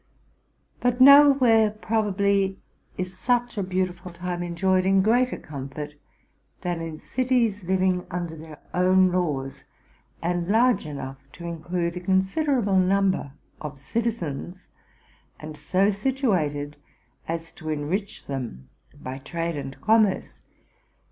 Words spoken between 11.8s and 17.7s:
a considerable number of citizens, and so situated as to